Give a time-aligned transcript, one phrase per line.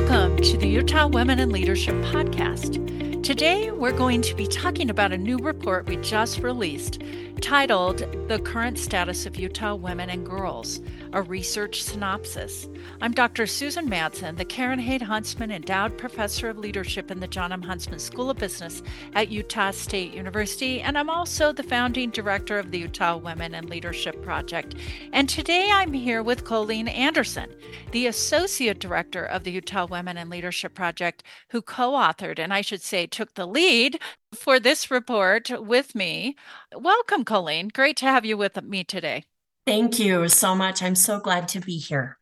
[0.00, 3.24] Welcome to the Utah Women in Leadership Podcast.
[3.24, 7.02] Today, we're going to be talking about a new report we just released
[7.40, 7.98] titled
[8.28, 10.80] The Current Status of Utah Women and Girls,
[11.12, 12.68] a research synopsis.
[13.00, 13.46] I'm Dr.
[13.46, 17.62] Susan Madsen, the Karen Haight Huntsman Endowed Professor of Leadership in the John M.
[17.62, 18.82] Huntsman School of Business
[19.14, 23.70] at Utah State University, and I'm also the founding director of the Utah Women and
[23.70, 24.74] Leadership Project.
[25.12, 27.54] And today I'm here with Kolene Anderson,
[27.92, 32.62] the Associate Director of the Utah Women and Leadership Project, who co authored, and I
[32.62, 34.00] should say took the lead
[34.34, 36.36] for this report with me.
[36.74, 37.72] Welcome, Kolene.
[37.72, 39.24] Great to have you with me today.
[39.66, 40.82] Thank you so much.
[40.82, 42.18] I'm so glad to be here.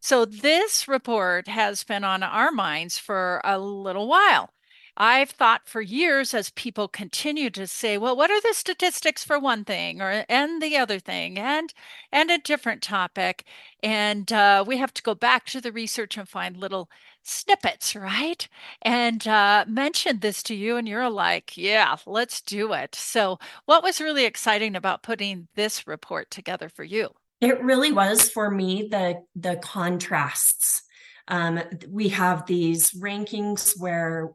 [0.00, 4.50] So, this report has been on our minds for a little while.
[4.96, 9.38] I've thought for years as people continue to say, well, what are the statistics for
[9.38, 11.74] one thing or and the other thing and
[12.10, 13.44] and a different topic.
[13.82, 16.88] And uh, we have to go back to the research and find little
[17.26, 18.48] snippets, right?
[18.82, 22.94] And uh, mentioned this to you, and you're like, yeah, let's do it.
[22.94, 27.10] So, what was really exciting about putting this report together for you?
[27.40, 30.82] It really was for me the the contrasts.
[31.28, 34.30] Um, we have these rankings where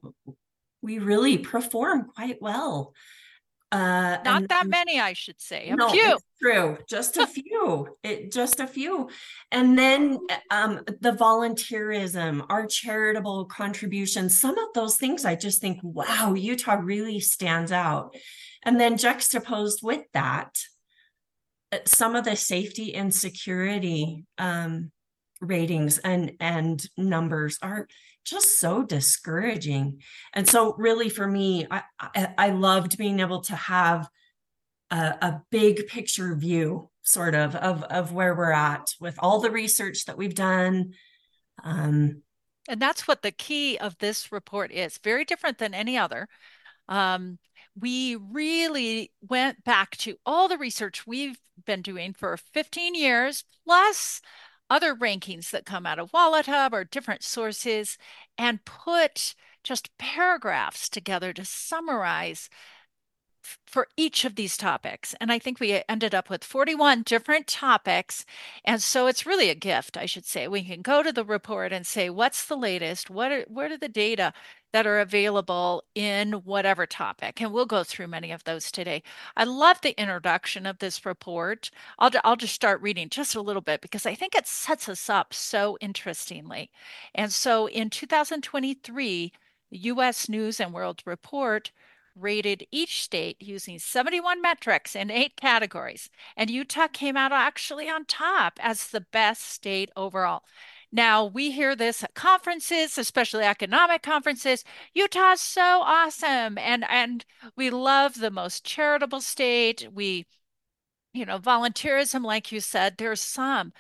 [0.82, 2.94] we really perform quite well.
[3.72, 5.70] Uh, Not that many, I should say.
[5.70, 6.18] A no, few.
[6.42, 6.78] true.
[6.90, 7.96] Just a few.
[8.04, 9.10] It just a few.
[9.52, 10.20] And then
[10.50, 16.80] um, the volunteerism, our charitable contributions, some of those things I just think, wow, Utah
[16.82, 18.14] really stands out.
[18.64, 20.60] And then juxtaposed with that,
[21.72, 24.92] uh, some of the safety and security um,
[25.40, 27.88] ratings and and numbers are
[28.24, 30.02] just so discouraging.
[30.34, 34.08] And so, really, for me, I, I, I loved being able to have
[34.90, 39.52] a, a, big picture view, sort of, of of where we're at with all the
[39.52, 40.94] research that we've done.
[41.64, 42.22] Um,
[42.68, 44.98] and that's what the key of this report is.
[44.98, 46.28] Very different than any other.
[46.88, 47.40] Um,
[47.80, 54.22] we really went back to all the research we've been doing for 15 years, plus
[54.72, 57.98] other rankings that come out of WalletHub or different sources
[58.38, 62.50] and put just paragraphs together to summarize
[63.66, 65.14] for each of these topics.
[65.20, 68.26] And I think we ended up with 41 different topics.
[68.64, 70.48] And so it's really a gift, I should say.
[70.48, 73.10] We can go to the report and say, what's the latest?
[73.10, 74.34] What are, what are the data
[74.74, 77.42] that are available in whatever topic?
[77.42, 79.04] And we'll go through many of those today.
[79.36, 81.72] I love the introduction of this report.
[82.00, 85.10] I'll, I'll just start reading just a little bit because I think it sets us
[85.10, 86.72] up so interestingly.
[87.16, 89.34] And so in 2023,
[89.72, 91.72] US News and World Report
[92.16, 96.10] rated each state using 71 metrics in eight categories.
[96.36, 100.44] And Utah came out actually on top as the best state overall.
[100.92, 104.64] Now, we hear this at conferences, especially economic conferences.
[104.94, 106.58] Utah's so awesome.
[106.58, 107.26] And, and
[107.56, 109.88] we love the most charitable state.
[109.94, 110.26] We,
[111.14, 113.72] you know, volunteerism, like you said, there's some.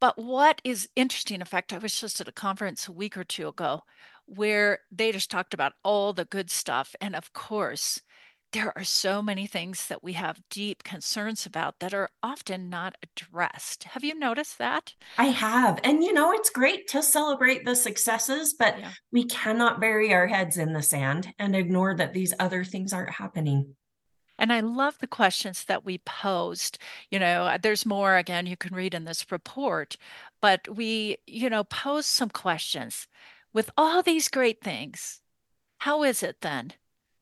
[0.00, 3.24] But what is interesting, in fact, I was just at a conference a week or
[3.24, 3.82] two ago
[4.26, 6.94] where they just talked about all the good stuff.
[7.00, 8.00] And of course,
[8.52, 12.96] there are so many things that we have deep concerns about that are often not
[13.02, 13.84] addressed.
[13.84, 14.94] Have you noticed that?
[15.18, 15.78] I have.
[15.84, 18.90] And you know, it's great to celebrate the successes, but yeah.
[19.12, 23.10] we cannot bury our heads in the sand and ignore that these other things aren't
[23.14, 23.76] happening.
[24.38, 26.78] And I love the questions that we posed.
[27.10, 29.96] You know, uh, there's more again you can read in this report,
[30.40, 33.06] but we, you know, posed some questions
[33.52, 35.20] with all these great things,
[35.78, 36.72] how is it then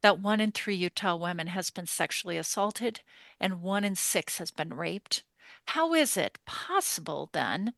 [0.03, 3.01] that one in three Utah women has been sexually assaulted
[3.41, 5.25] and one in six has been raped?
[5.67, 7.75] How is it possible then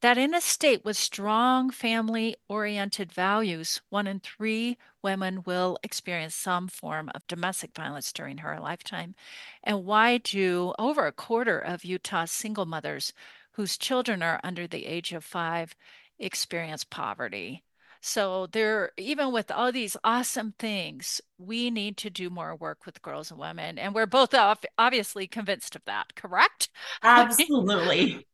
[0.00, 6.34] that in a state with strong family oriented values, one in three women will experience
[6.34, 9.14] some form of domestic violence during her lifetime?
[9.62, 13.12] And why do over a quarter of Utah single mothers
[13.52, 15.74] whose children are under the age of five
[16.18, 17.62] experience poverty?
[18.04, 23.00] So there, even with all these awesome things, we need to do more work with
[23.00, 24.34] girls and women, and we're both
[24.76, 26.16] obviously convinced of that.
[26.16, 26.68] Correct?
[27.04, 28.26] Absolutely.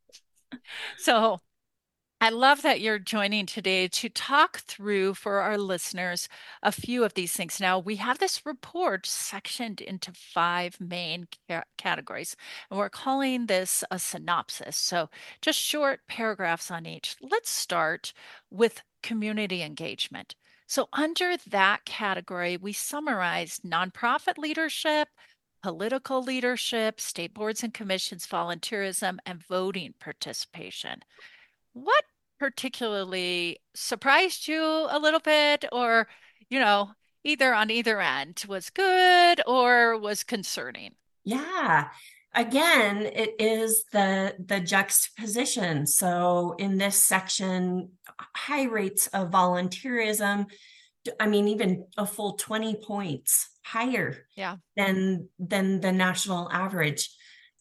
[0.96, 1.40] so
[2.20, 6.28] I love that you're joining today to talk through for our listeners
[6.62, 7.60] a few of these things.
[7.60, 12.34] Now, we have this report sectioned into five main ca- categories,
[12.70, 14.76] and we're calling this a synopsis.
[14.76, 15.10] So,
[15.42, 17.16] just short paragraphs on each.
[17.20, 18.12] Let's start
[18.50, 20.34] with community engagement.
[20.66, 25.08] So, under that category, we summarized nonprofit leadership,
[25.62, 31.00] political leadership, state boards and commissions, volunteerism, and voting participation.
[31.72, 32.04] What
[32.38, 36.08] particularly surprised you a little bit or,
[36.50, 36.90] you know,
[37.24, 40.94] either on either end was good or was concerning?
[41.24, 41.88] Yeah.
[42.34, 45.86] Again, it is the the juxtaposition.
[45.86, 47.92] So in this section,
[48.36, 50.46] high rates of volunteerism,
[51.18, 54.56] I mean, even a full 20 points higher yeah.
[54.76, 57.10] than than the national average.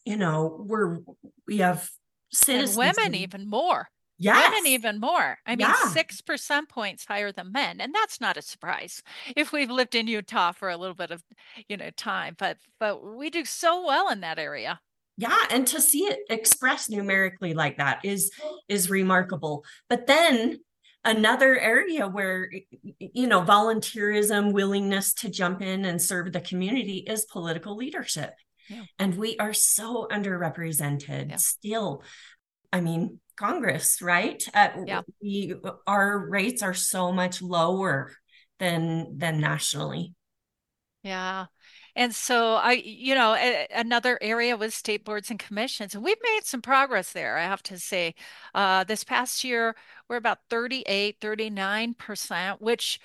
[0.04, 0.98] You know, we're
[1.46, 1.88] we have
[2.30, 2.76] citizens.
[2.76, 3.88] And women even more.
[4.18, 4.50] Yes.
[4.50, 5.38] Women even more.
[5.46, 5.90] I mean, yeah.
[5.90, 7.80] six percent points higher than men.
[7.80, 9.02] And that's not a surprise
[9.36, 11.22] if we've lived in Utah for a little bit of,
[11.68, 12.34] you know, time.
[12.38, 14.80] But but we do so well in that area.
[15.16, 15.38] Yeah.
[15.50, 18.30] And to see it expressed numerically like that is
[18.68, 19.64] is remarkable.
[19.88, 20.58] But then
[21.04, 22.50] another area where
[22.98, 28.34] you know volunteerism willingness to jump in and serve the community is political leadership
[28.68, 28.82] yeah.
[28.98, 31.36] and we are so underrepresented yeah.
[31.36, 32.02] still
[32.72, 34.42] i mean Congress, right?
[34.52, 35.02] Uh, yeah.
[35.22, 35.54] We,
[35.86, 38.12] our rates are so much lower
[38.58, 40.14] than than nationally.
[41.02, 41.46] Yeah.
[41.94, 46.16] And so I, you know, a, another area was state boards and commissions, and we've
[46.22, 48.14] made some progress there, I have to say.
[48.54, 49.74] Uh, this past year,
[50.08, 53.00] we're about 38, 39%, which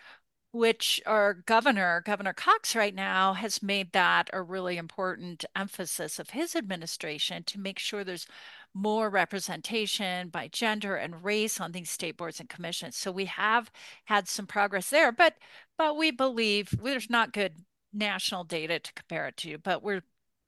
[0.51, 6.30] which our governor, Governor Cox, right now has made that a really important emphasis of
[6.30, 8.27] his administration to make sure there's
[8.73, 12.95] more representation by gender and race on these state boards and commissions.
[12.97, 13.71] So we have
[14.05, 15.35] had some progress there, but
[15.77, 17.53] but we believe there's not good
[17.93, 20.03] national data to compare it to, but we're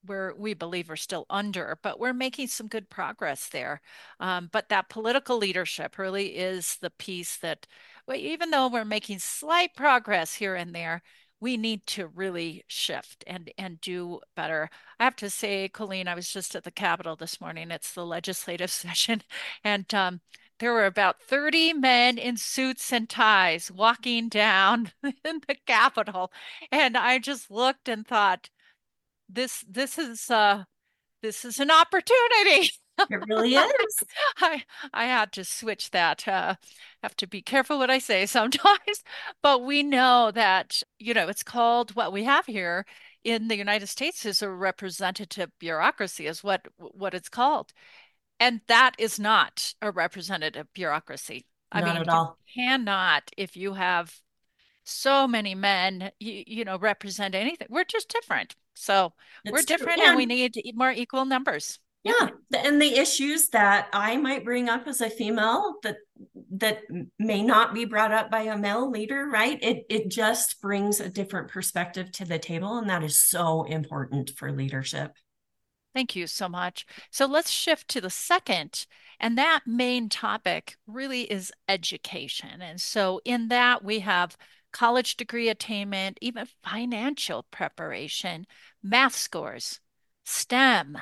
[0.07, 3.81] we're we believe we're still under, but we're making some good progress there.
[4.19, 7.67] Um, but that political leadership really is the piece that,
[8.07, 11.01] well, even though we're making slight progress here and there,
[11.45, 14.67] we need to really shift and and do better.
[14.99, 17.69] I have to say, Kolene, I was just at the Capitol this morning.
[17.69, 19.21] It's the legislative session,
[19.63, 20.21] and um,
[20.57, 26.31] there were about 30 men in suits and ties walking down in the Capitol,
[26.71, 28.49] and I just looked and thought,
[29.29, 30.63] this this is uh,
[31.21, 32.71] this is an opportunity.
[32.97, 34.03] It really is.
[34.37, 34.63] I
[34.93, 36.27] I had to switch that.
[36.27, 36.55] Uh,
[37.03, 39.03] have to be careful what I say sometimes,
[39.41, 42.85] but we know that you know it's called what we have here
[43.23, 47.73] in the United States is a representative bureaucracy, is what what it's called,
[48.39, 51.45] and that is not a representative bureaucracy.
[51.71, 52.37] I not mean, at all.
[52.55, 54.21] cannot if you have
[54.83, 57.67] so many men, you, you know, represent anything.
[57.69, 58.55] We're just different.
[58.75, 59.13] So
[59.43, 64.15] it's we're different, and we need more equal numbers yeah and the issues that i
[64.15, 65.97] might bring up as a female that
[66.51, 66.79] that
[67.19, 69.59] may not be brought up by a male leader right?
[69.61, 74.31] It it just brings a different perspective to the table and that is so important
[74.37, 75.13] for leadership.
[75.93, 76.85] Thank you so much.
[77.09, 78.85] So let's shift to the second
[79.19, 82.61] and that main topic really is education.
[82.61, 84.37] And so in that we have
[84.71, 88.45] college degree attainment even financial preparation
[88.83, 89.79] math scores
[90.25, 90.97] stem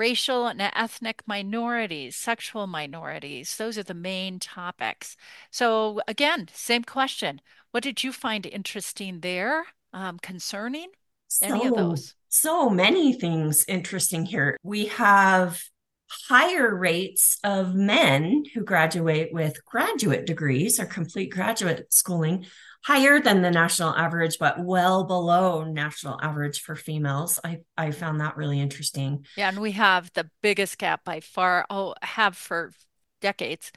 [0.00, 3.58] racial and ethnic minorities, sexual minorities.
[3.58, 5.14] Those are the main topics.
[5.50, 7.42] So, again, same question.
[7.70, 10.88] What did you find interesting there, um, concerning?
[11.28, 12.14] So, Any of those?
[12.30, 14.56] So many things interesting here.
[14.62, 15.62] We have
[16.28, 22.46] higher rates of men who graduate with graduate degrees or complete graduate schooling
[22.82, 27.38] higher than the national average, but well below national average for females.
[27.44, 29.26] I, I found that really interesting.
[29.36, 32.72] Yeah, and we have the biggest gap by far, oh, have for
[33.20, 33.70] decades.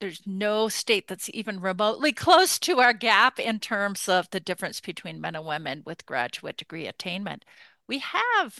[0.00, 4.80] There's no state that's even remotely close to our gap in terms of the difference
[4.80, 7.44] between men and women with graduate degree attainment.
[7.88, 8.58] We have,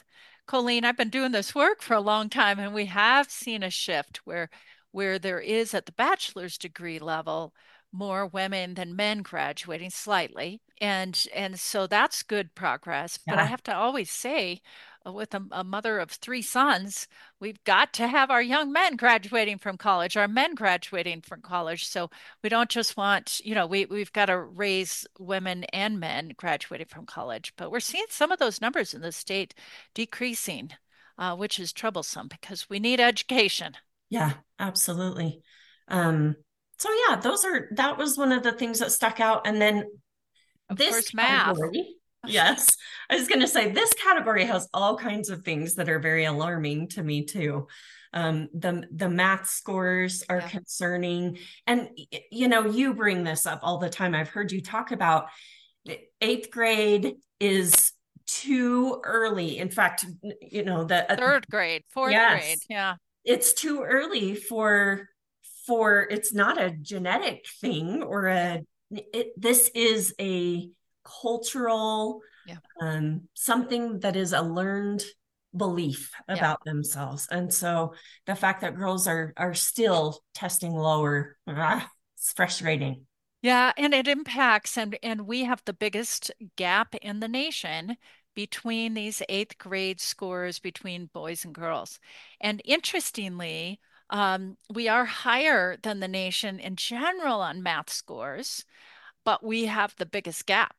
[0.49, 3.71] Kolene, I've been doing this work for a long time, and we have seen a
[3.71, 4.49] shift where
[4.93, 7.53] where there is at the bachelor's degree level
[7.95, 13.35] more women than men graduating slightly and and so that's good progress yeah.
[13.35, 14.61] but i have to always say
[15.07, 17.07] uh, with a, a, mother of three sons
[17.39, 21.87] we've got to have our young men graduating from college our men graduating from college
[21.87, 22.11] so
[22.43, 26.89] we don't just want you know we, we've got to raise women and men graduating
[26.89, 29.55] from college but we're seeing some of those numbers in the state
[29.95, 30.71] decreasing
[31.17, 33.75] uh, which is troublesome because we need education
[34.11, 35.41] yeah absolutely
[35.87, 36.35] um
[36.85, 39.47] so yeah, those are that was one of the things that stuck out.
[39.47, 39.85] And then
[40.69, 41.57] of this course, math.
[42.27, 42.77] yes,
[43.09, 46.27] I was going to say this category has all kinds of things that are very
[46.27, 47.69] alarming to me too.
[48.13, 50.49] Um, the the math scores are yeah.
[50.49, 51.89] concerning, and
[52.31, 54.15] you know you bring this up all the time.
[54.15, 55.29] I've heard you talk about
[56.21, 57.93] eighth grade is
[58.27, 59.57] too early.
[59.57, 60.05] In fact,
[60.43, 65.09] you know the third grade, fourth yes, grade, yeah, it's too early for
[65.67, 70.69] for it's not a genetic thing or a it, this is a
[71.05, 72.57] cultural yeah.
[72.81, 75.03] um, something that is a learned
[75.57, 76.73] belief about yeah.
[76.73, 77.95] themselves and so
[78.27, 83.07] the fact that girls are are still testing lower ah, it's frustrating
[83.41, 87.97] yeah and it impacts and and we have the biggest gap in the nation
[88.35, 92.01] between these eighth grade scores between boys and girls
[92.41, 93.79] and interestingly
[94.11, 98.65] um, we are higher than the nation in general on math scores
[99.25, 100.77] but we have the biggest gap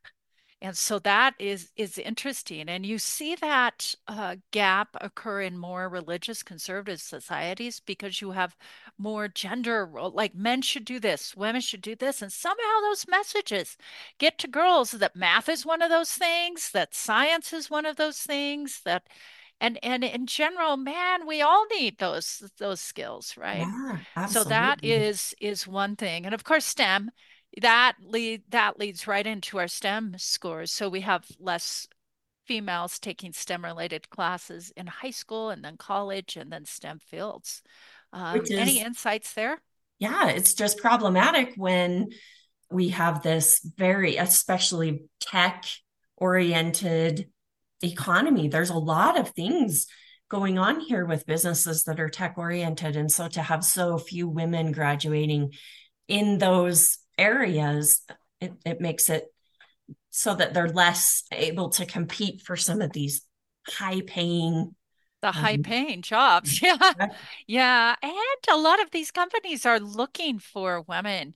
[0.62, 5.88] and so that is is interesting, and you see that uh, gap occur in more
[5.90, 8.56] religious conservative societies because you have
[8.98, 10.12] more gender role.
[10.12, 13.78] Like men should do this, women should do this, and somehow those messages
[14.18, 17.98] get to girls that math is one of those things, that science is one of
[17.98, 19.08] those things, that
[19.62, 24.44] and and in general man we all need those those skills right yeah, absolutely.
[24.44, 27.10] so that is is one thing and of course stem
[27.62, 30.72] that lead that leads right into our STEM scores.
[30.72, 31.88] So we have less
[32.46, 37.64] females taking STEM related classes in high school and then college and then STEM fields.
[38.14, 39.60] Um, is, any insights there?
[40.00, 42.10] Yeah, it's just problematic when
[42.70, 45.66] we have this very, especially tech
[46.18, 47.30] oriented
[47.82, 48.48] economy.
[48.48, 49.88] There's a lot of things
[50.30, 52.96] going on here with businesses that are tech oriented.
[52.96, 55.54] And so to have so few women graduating
[56.08, 58.02] in those areas,
[58.42, 59.26] it, it makes it
[60.10, 63.22] so that they're less able to compete for some of these
[63.68, 64.76] high paying
[65.22, 66.62] the um, high paying jobs.
[66.66, 67.10] Yeah.
[67.48, 67.96] Yeah.
[68.02, 68.14] And
[68.50, 71.36] a lot of these companies are looking for women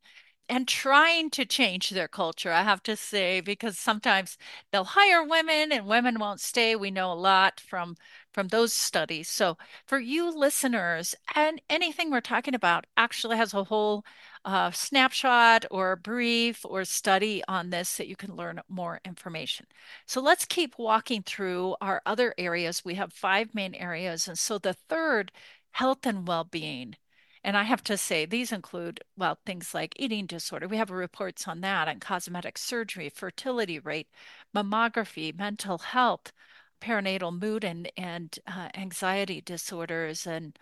[0.49, 4.37] and trying to change their culture, I have to say, because sometimes
[4.71, 6.75] they'll hire women and women won't stay.
[6.75, 7.95] We know a lot from
[8.33, 9.29] from those studies.
[9.29, 14.03] So for you listeners, and anything we're talking about actually has a whole
[14.45, 19.65] uh, snapshot or brief or study on this that you can learn more information.
[20.05, 22.85] So let's keep walking through our other areas.
[22.85, 24.27] We have five main areas.
[24.27, 25.31] And so the third,
[25.71, 26.95] health and well-being.
[27.43, 30.67] And I have to say, these include, well, things like eating disorder.
[30.67, 34.09] We have reports on that, and cosmetic surgery, fertility rate,
[34.55, 36.33] mammography, mental health,
[36.81, 40.57] perinatal mood and, and uh, anxiety disorders, and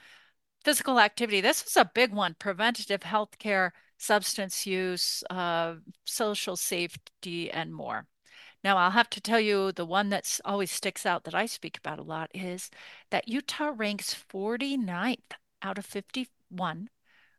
[0.63, 1.41] physical activity.
[1.41, 8.07] This is a big one preventative health care, substance use, uh, social safety, and more.
[8.63, 11.77] Now, I'll have to tell you the one that's always sticks out that I speak
[11.77, 12.69] about a lot is
[13.12, 16.89] that Utah ranks 49th out of 50 one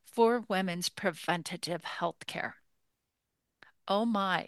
[0.05, 2.57] for women's preventative health care.
[3.87, 4.47] Oh my.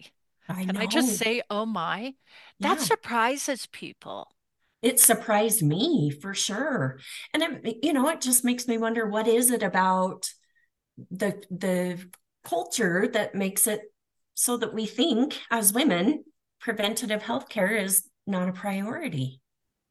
[0.48, 0.80] I Can know.
[0.80, 2.14] I just say, oh my?
[2.60, 2.84] That yeah.
[2.84, 4.28] surprises people.
[4.82, 6.98] It surprised me for sure.
[7.32, 10.30] And it, you know, it just makes me wonder what is it about
[11.10, 11.98] the the
[12.44, 13.80] culture that makes it
[14.34, 16.24] so that we think as women
[16.60, 19.40] preventative health care is not a priority.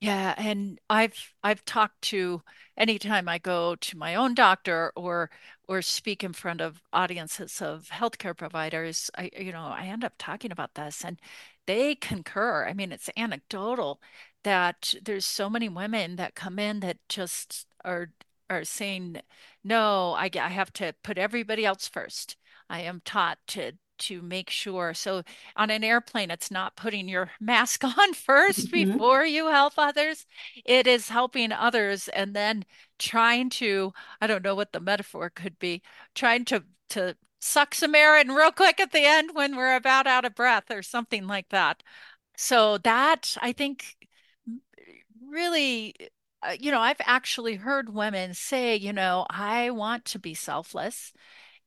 [0.01, 2.41] Yeah, and I've I've talked to
[2.77, 5.29] anytime I go to my own doctor or
[5.67, 10.13] or speak in front of audiences of healthcare providers, I you know, I end up
[10.17, 11.19] talking about this and
[11.65, 12.65] they concur.
[12.67, 14.01] I mean, it's anecdotal
[14.43, 18.11] that there's so many women that come in that just are
[18.49, 19.17] are saying,
[19.65, 22.37] "No, I I have to put everybody else first.
[22.69, 24.93] I am taught to to make sure.
[24.93, 25.23] So
[25.55, 28.91] on an airplane, it's not putting your mask on 1st mm-hmm.
[28.91, 30.25] before you help others.
[30.65, 32.65] It is helping others and then
[32.97, 35.81] trying to, I don't know what the metaphor could be,
[36.15, 40.07] trying to to suck some air in real quick at the end when we're about
[40.07, 41.83] out of breath or something like that.
[42.35, 43.95] So that I think
[45.29, 45.93] really
[46.41, 51.11] uh, you know, I've actually heard women say, you know, I want to be selfless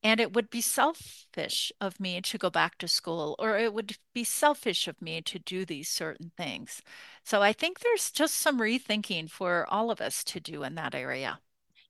[0.03, 3.97] and it would be selfish of me to go back to school, or it would
[4.15, 6.83] be selfish of me to do these certain things.
[7.25, 10.95] So I think there's just some rethinking for all of us to do in that
[10.95, 11.39] area.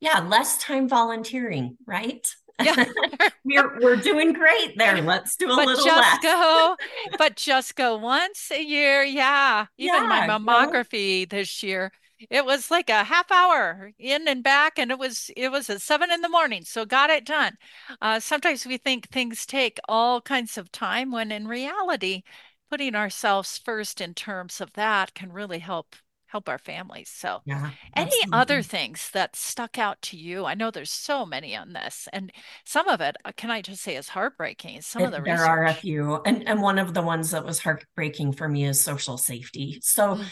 [0.01, 2.29] Yeah, less time volunteering, right?
[2.63, 2.85] Yeah.
[3.45, 5.01] we're we're doing great there.
[5.01, 6.23] Let's do a but little just less.
[6.23, 6.77] go,
[7.19, 9.03] but just go once a year.
[9.03, 9.67] Yeah.
[9.79, 11.37] Even yeah, my mammography go.
[11.37, 11.93] this year,
[12.31, 15.83] it was like a half hour in and back, and it was it was at
[15.83, 17.57] seven in the morning, so got it done.
[18.01, 22.23] Uh, sometimes we think things take all kinds of time, when in reality,
[22.71, 27.11] putting ourselves first in terms of that can really help help our families.
[27.15, 30.47] So, yeah, any other things that stuck out to you?
[30.47, 32.33] I know there's so many on this, and
[32.65, 34.81] some of it, uh, can I just say, is heartbreaking.
[34.81, 35.49] Some it, of the there research.
[35.49, 38.81] are a few, and and one of the ones that was heartbreaking for me is
[38.81, 39.79] social safety.
[39.83, 40.17] So.
[40.17, 40.25] Mm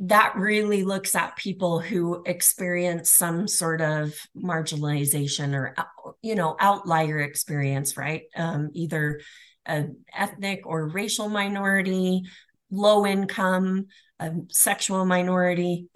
[0.00, 5.74] that really looks at people who experience some sort of marginalization or
[6.20, 8.22] you know outlier experience right?
[8.36, 9.20] Um, either
[9.66, 12.24] an ethnic or racial minority
[12.70, 13.86] low income
[14.20, 15.88] a sexual minority.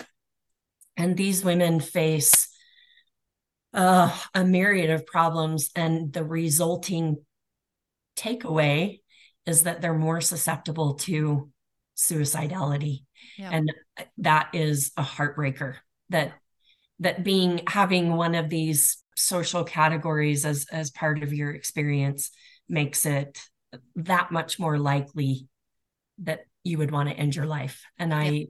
[0.97, 2.49] And these women face
[3.73, 5.71] uh, a myriad of problems.
[5.77, 7.19] And the resulting
[8.17, 9.01] takeaway
[9.47, 11.51] is that they're more susceptible to
[11.97, 13.05] suicidality
[13.37, 13.51] yeah.
[13.53, 13.73] and
[14.19, 15.75] that is a heartbreaker
[16.11, 16.33] that
[17.01, 22.31] that being having one of these social categories as as part of your experience
[22.69, 23.41] makes it
[23.97, 25.47] that much more likely
[26.19, 28.47] that you would want to end your life and i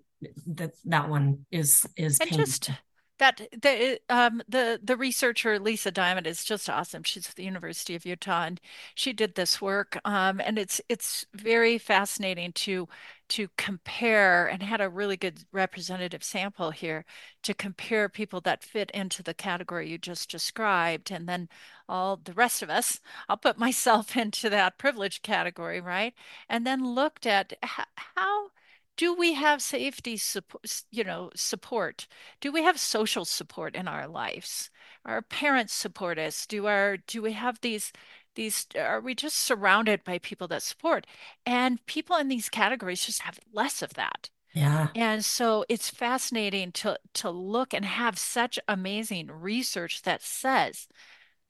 [0.47, 2.45] that that one is is and painful.
[2.45, 2.71] just
[3.19, 7.03] that the um the the researcher Lisa Diamond is just awesome.
[7.03, 8.61] She's at the University of Utah and
[8.95, 9.99] she did this work.
[10.05, 12.89] Um, and it's it's very fascinating to
[13.29, 17.05] to compare and had a really good representative sample here
[17.43, 21.49] to compare people that fit into the category you just described and then
[21.89, 26.15] all the rest of us i'll put myself into that privileged category right
[26.49, 28.51] and then looked at how
[28.99, 32.09] do we have safety support, you know, support?
[32.40, 34.71] Do we have social support in our lives?
[35.07, 36.47] Our parents support us?
[36.47, 37.93] Do our do we have these
[38.35, 41.07] these are we just surrounded by people that support?
[41.47, 44.31] And people in these categories just have less of that.
[44.52, 44.88] Yeah.
[44.97, 50.88] And so it's fascinating to to look and have such amazing research that says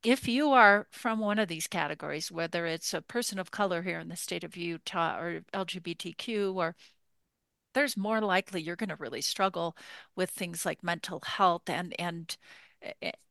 [0.03, 3.99] if you are from one of these categories, whether it's a person of color here
[3.99, 6.77] in the state of Utah or LGBTQ or
[7.75, 9.77] there's more likely you're going to really struggle
[10.17, 12.37] with things like mental health and and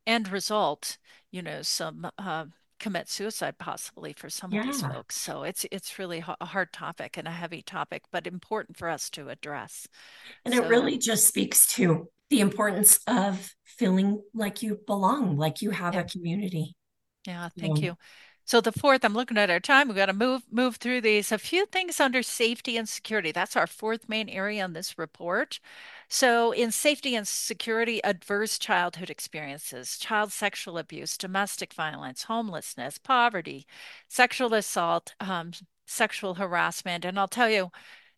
[0.05, 0.97] end result,
[1.31, 2.45] you know, some uh,
[2.79, 4.61] commit suicide possibly for some yeah.
[4.61, 5.17] of these folks.
[5.17, 9.09] So it's it's really a hard topic and a heavy topic, but important for us
[9.11, 9.87] to address.
[10.45, 15.61] And so, it really just speaks to the importance of feeling like you belong, like
[15.61, 16.01] you have yeah.
[16.01, 16.75] a community.
[17.25, 17.95] Yeah, thank you.
[18.47, 19.89] So the fourth, I'm looking at our time.
[19.89, 21.33] We've got to move move through these.
[21.33, 23.33] A few things under safety and security.
[23.33, 25.59] That's our fourth main area on this report.
[26.07, 33.67] So in safety and security, adverse childhood experiences, child sexual abuse, domestic violence, homelessness, poverty,
[34.07, 35.51] sexual assault, um,
[35.85, 37.71] sexual harassment, and I'll tell you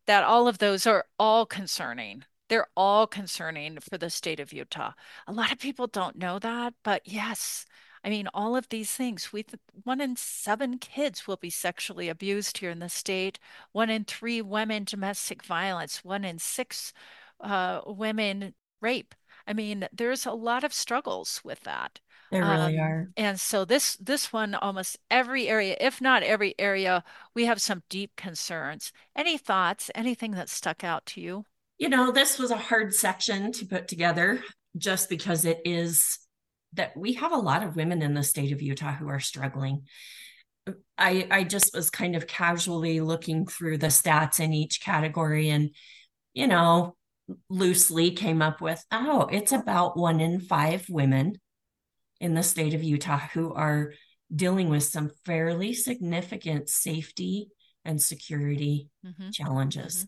[0.06, 2.24] that all of those are all concerning.
[2.50, 4.94] They're all concerning for the state of Utah.
[5.28, 7.66] A lot of people don't know that, but yes,
[8.04, 9.34] I mean, all of these things.
[9.34, 9.46] We
[9.84, 13.40] one in seven kids will be sexually abused here in the state.
[13.72, 16.04] One in three women domestic violence.
[16.04, 16.94] One in six
[17.40, 19.16] uh, women rape.
[19.48, 22.00] I mean, there's a lot of struggles with that.
[22.32, 23.10] There really um, are.
[23.18, 27.84] And so this this one, almost every area, if not every area, we have some
[27.90, 28.92] deep concerns.
[29.16, 29.90] Any thoughts?
[29.96, 31.46] Anything that stuck out to you?
[31.80, 34.44] You know, this was a hard section to put together
[34.78, 36.20] just because it is
[36.74, 39.84] that we have a lot of women in the state of Utah who are struggling.
[40.98, 45.72] I I just was kind of casually looking through the stats in each category and
[46.34, 46.96] you know
[47.50, 51.36] loosely came up with oh it's about 1 in 5 women
[52.20, 53.94] in the state of Utah who are
[54.34, 57.50] dealing with some fairly significant safety
[57.86, 59.30] and security mm-hmm.
[59.32, 59.96] challenges.
[59.96, 60.06] Mm-hmm.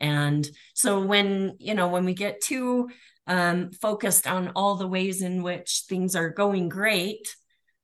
[0.00, 2.88] And so when, you know, when we get to
[3.28, 7.36] um, focused on all the ways in which things are going great,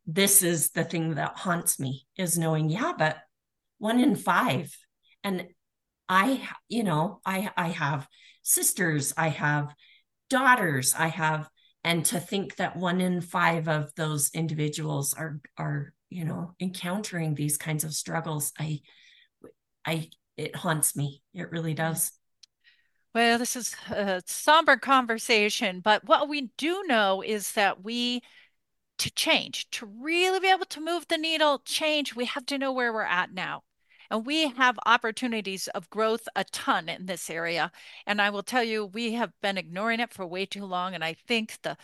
[0.07, 3.19] this is the thing that haunts me is knowing, yeah, but
[3.79, 4.75] one in five.
[5.23, 5.47] And
[6.09, 8.09] I, you know, I I have
[8.43, 9.75] sisters, I have
[10.29, 11.49] daughters, I have,
[11.83, 17.35] and to think that one in five of those individuals are are, you know, encountering
[17.35, 18.81] these kinds of struggles, I
[19.87, 21.23] I it haunts me.
[21.33, 22.13] It really does.
[23.15, 28.23] Well, this is a somber conversation, but what we do know is that we,
[28.99, 32.73] to change, to really be able to move the needle, change, we have to know
[32.73, 33.65] where we're at now.
[34.11, 37.73] And we have opportunities of growth a ton in this area.
[38.07, 40.95] And I will tell you, we have been ignoring it for way too long.
[40.95, 41.77] And I think the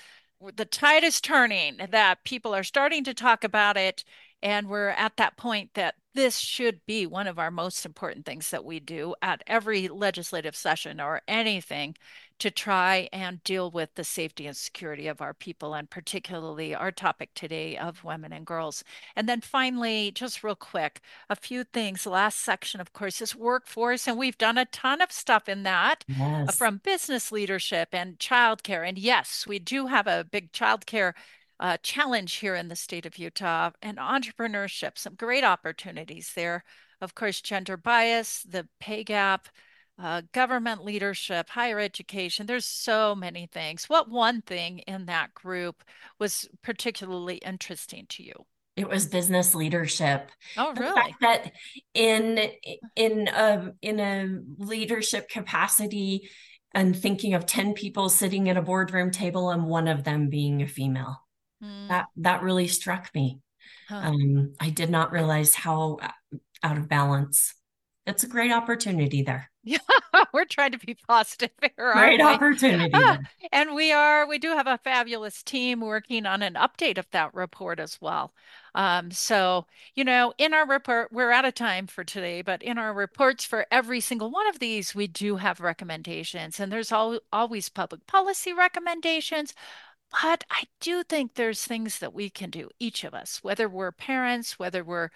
[0.54, 4.04] the tide is turning, that people are starting to talk about it.
[4.42, 8.50] And we're at that point that this should be one of our most important things
[8.50, 11.96] that we do at every legislative session or anything
[12.40, 16.90] to try and deal with the safety and security of our people, and particularly our
[16.90, 18.82] topic today of women and girls.
[19.14, 22.06] And then finally, just real quick, a few things.
[22.06, 26.04] Last section, of course, is workforce, and we've done a ton of stuff in that
[26.10, 26.56] uh, yes.
[26.56, 28.88] from business leadership and childcare.
[28.88, 31.12] And yes, we do have a big childcare
[31.60, 36.64] uh, challenge here in the state of Utah and entrepreneurship, some great opportunities there.
[37.02, 39.48] Of course, gender bias, the pay gap,
[40.02, 42.46] uh, government leadership, higher education.
[42.46, 43.84] There's so many things.
[43.84, 45.84] What one thing in that group
[46.18, 48.32] was particularly interesting to you?
[48.76, 50.30] It was business leadership.
[50.56, 50.94] Oh, the really?
[50.94, 51.52] fact that
[51.92, 52.50] in
[52.96, 56.30] in a in a leadership capacity
[56.72, 60.62] and thinking of 10 people sitting at a boardroom table and one of them being
[60.62, 61.20] a female.
[61.62, 61.88] Mm.
[61.88, 63.40] That that really struck me.
[63.88, 63.96] Huh.
[63.96, 65.98] Um, I did not realize how
[66.62, 67.54] out of balance.
[68.06, 69.50] It's a great opportunity there.
[69.62, 69.78] Yeah,
[70.32, 71.92] we're trying to be positive here.
[71.92, 72.92] Great opportunity.
[73.52, 77.34] and we are, we do have a fabulous team working on an update of that
[77.34, 78.32] report as well.
[78.74, 82.78] Um, so, you know, in our report, we're out of time for today, but in
[82.78, 87.20] our reports for every single one of these, we do have recommendations, and there's al
[87.32, 89.52] always public policy recommendations.
[90.10, 93.92] But I do think there's things that we can do, each of us, whether we're
[93.92, 95.10] parents, whether we're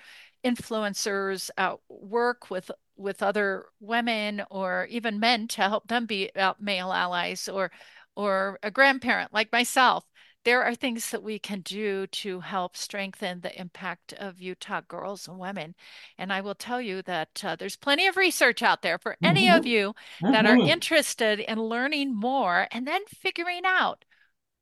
[0.45, 6.31] influencers uh, work with with other women or even men to help them be
[6.61, 7.71] male allies or
[8.15, 10.05] or a grandparent like myself
[10.45, 15.27] there are things that we can do to help strengthen the impact of Utah girls
[15.27, 15.75] and women.
[16.19, 19.47] And I will tell you that uh, there's plenty of research out there for any
[19.47, 19.57] mm-hmm.
[19.59, 20.61] of you that mm-hmm.
[20.61, 24.05] are interested in learning more and then figuring out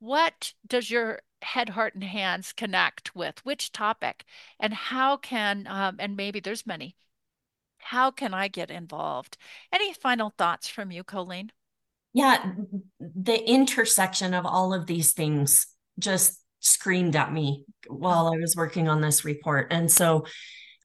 [0.03, 3.39] what does your head, heart, and hands connect with?
[3.45, 4.25] Which topic?
[4.59, 6.97] And how can, um, and maybe there's many,
[7.77, 9.37] how can I get involved?
[9.71, 11.51] Any final thoughts from you, Kolene?
[12.11, 12.51] Yeah,
[12.99, 18.89] the intersection of all of these things just screamed at me while I was working
[18.89, 19.67] on this report.
[19.71, 20.25] And so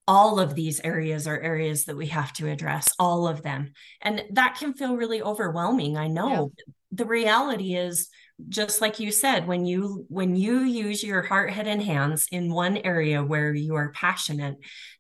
[0.07, 3.73] all of these areas are areas that we have to address, all of them.
[4.01, 5.97] And that can feel really overwhelming.
[5.97, 6.53] I know.
[6.57, 6.73] Yeah.
[6.93, 8.09] The reality is
[8.49, 12.53] just like you said when you when you use your heart head and hands in
[12.53, 14.57] one area where you are passionate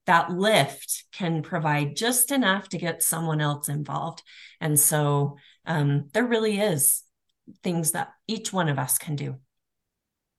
[0.07, 4.23] that lift can provide just enough to get someone else involved.
[4.61, 7.03] And so um, there really is
[7.63, 9.37] things that each one of us can do.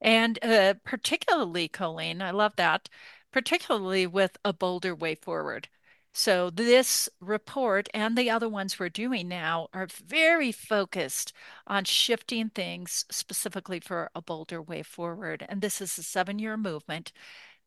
[0.00, 2.88] And uh, particularly Kolene i love that
[3.32, 5.68] particularly with a bolder way forward
[6.12, 11.32] so this report and the other ones we're doing now are very focused
[11.66, 15.46] on shifting things specifically for a bolder way forward.
[15.48, 17.12] And this is a seven-year movement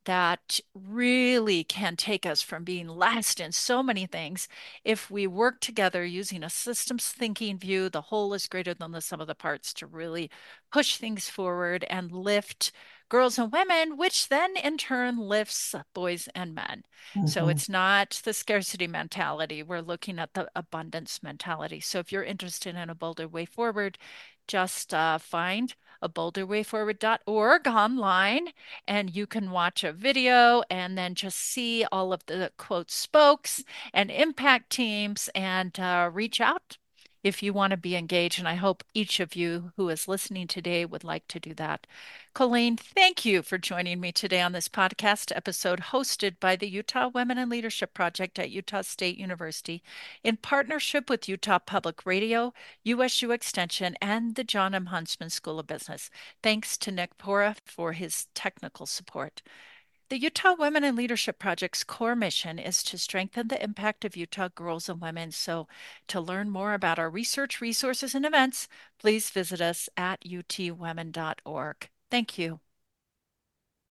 [0.04, 4.48] that really can take us from being last in so many things
[4.84, 9.00] if we work together using a systems thinking view the whole is greater than the
[9.00, 10.30] sum of the parts to really
[10.72, 12.72] push things forward and lift
[13.14, 16.82] girls and women which then in turn lifts boys and men
[17.14, 17.28] mm-hmm.
[17.28, 22.24] so it's not the scarcity mentality we're looking at the abundance mentality so if you're
[22.24, 23.96] interested in a bolder way forward
[24.48, 28.48] just uh, find a bolderwayforward.org online
[28.88, 33.62] and you can watch a video and then just see all of the quote spokes
[33.92, 36.78] and impact teams and uh, reach out
[37.24, 38.38] if you want to be engaged.
[38.38, 41.86] And I hope each of you who is listening today would like to do that.
[42.34, 47.08] Kolene, thank you for joining me today on this podcast episode hosted by the Utah
[47.08, 49.82] Women in Leadership Project at Utah State University
[50.22, 52.52] in partnership with Utah Public Radio,
[52.84, 54.86] USU Extension, and the John M.
[54.86, 56.10] Huntsman School of Business.
[56.42, 59.40] Thanks to Nick Pora for his technical support.
[60.14, 64.46] The Utah Women in Leadership Project's core mission is to strengthen the impact of Utah
[64.46, 65.32] girls and women.
[65.32, 65.66] So,
[66.06, 71.88] to learn more about our research, resources, and events, please visit us at utwomen.org.
[72.12, 72.60] Thank you.